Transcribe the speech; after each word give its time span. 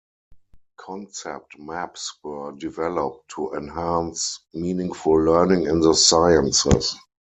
Concept 0.77 1.59
maps 1.59 2.15
were 2.23 2.53
developed 2.53 3.29
to 3.35 3.53
enhance 3.53 4.39
meaningful 4.51 5.21
learning 5.23 5.67
in 5.67 5.79
the 5.79 5.93
sciences. 5.93 6.95